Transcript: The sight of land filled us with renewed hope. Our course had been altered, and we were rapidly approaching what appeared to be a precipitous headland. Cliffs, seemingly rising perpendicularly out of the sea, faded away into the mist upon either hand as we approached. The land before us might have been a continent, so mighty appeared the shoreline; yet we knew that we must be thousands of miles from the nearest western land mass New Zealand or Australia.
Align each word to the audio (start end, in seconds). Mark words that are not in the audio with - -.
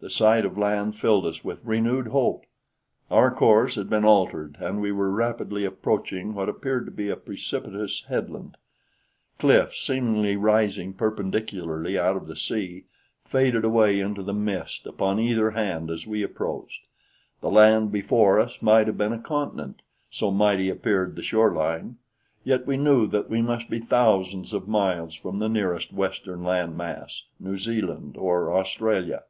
The 0.00 0.10
sight 0.10 0.44
of 0.44 0.58
land 0.58 0.96
filled 0.96 1.26
us 1.26 1.44
with 1.44 1.64
renewed 1.64 2.08
hope. 2.08 2.44
Our 3.12 3.32
course 3.32 3.76
had 3.76 3.90
been 3.90 4.04
altered, 4.04 4.56
and 4.60 4.80
we 4.80 4.90
were 4.92 5.10
rapidly 5.10 5.64
approaching 5.64 6.34
what 6.34 6.48
appeared 6.48 6.84
to 6.86 6.92
be 6.92 7.10
a 7.10 7.16
precipitous 7.16 8.04
headland. 8.08 8.56
Cliffs, 9.38 9.80
seemingly 9.84 10.36
rising 10.36 10.94
perpendicularly 10.94 11.98
out 11.98 12.16
of 12.16 12.26
the 12.28 12.36
sea, 12.36 12.84
faded 13.24 13.64
away 13.64 13.98
into 14.00 14.22
the 14.22 14.32
mist 14.32 14.86
upon 14.86 15.18
either 15.20 15.50
hand 15.52 15.90
as 15.90 16.06
we 16.06 16.22
approached. 16.24 16.82
The 17.40 17.50
land 17.50 17.90
before 17.92 18.40
us 18.40 18.60
might 18.62 18.86
have 18.88 18.98
been 18.98 19.12
a 19.12 19.18
continent, 19.18 19.82
so 20.10 20.30
mighty 20.32 20.70
appeared 20.70 21.14
the 21.14 21.22
shoreline; 21.22 21.98
yet 22.42 22.66
we 22.66 22.76
knew 22.76 23.06
that 23.08 23.30
we 23.30 23.42
must 23.42 23.68
be 23.68 23.80
thousands 23.80 24.52
of 24.52 24.68
miles 24.68 25.14
from 25.14 25.38
the 25.38 25.48
nearest 25.48 25.92
western 25.92 26.42
land 26.42 26.76
mass 26.76 27.24
New 27.40 27.58
Zealand 27.58 28.16
or 28.16 28.52
Australia. 28.52 29.22